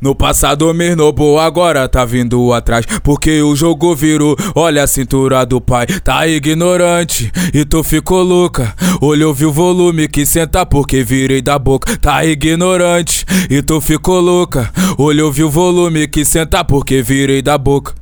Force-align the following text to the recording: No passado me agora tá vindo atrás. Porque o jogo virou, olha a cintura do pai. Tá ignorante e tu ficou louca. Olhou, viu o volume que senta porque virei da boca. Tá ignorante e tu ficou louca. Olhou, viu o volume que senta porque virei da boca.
No 0.00 0.14
passado 0.14 0.72
me 0.74 0.88
agora 1.40 1.88
tá 1.88 2.04
vindo 2.04 2.52
atrás. 2.52 2.84
Porque 3.02 3.42
o 3.42 3.54
jogo 3.54 3.94
virou, 3.94 4.36
olha 4.54 4.82
a 4.82 4.86
cintura 4.86 5.44
do 5.44 5.60
pai. 5.60 5.86
Tá 5.86 6.26
ignorante 6.26 7.30
e 7.52 7.64
tu 7.64 7.82
ficou 7.82 8.22
louca. 8.22 8.74
Olhou, 9.00 9.32
viu 9.32 9.50
o 9.50 9.52
volume 9.52 10.08
que 10.08 10.26
senta 10.26 10.64
porque 10.66 11.02
virei 11.02 11.42
da 11.42 11.58
boca. 11.58 11.96
Tá 11.98 12.24
ignorante 12.24 13.24
e 13.50 13.62
tu 13.62 13.80
ficou 13.80 14.20
louca. 14.20 14.70
Olhou, 14.96 15.32
viu 15.32 15.48
o 15.48 15.50
volume 15.50 16.08
que 16.08 16.24
senta 16.24 16.64
porque 16.64 17.02
virei 17.02 17.42
da 17.42 17.56
boca. 17.56 17.94